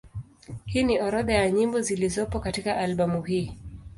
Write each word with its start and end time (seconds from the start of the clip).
Hii 0.65 0.83
ni 0.83 0.99
orodha 1.01 1.33
ya 1.33 1.51
nyimbo 1.51 1.81
zilizopo 1.81 2.39
katika 2.39 2.77
albamu 2.77 3.21
hii. 3.23 3.57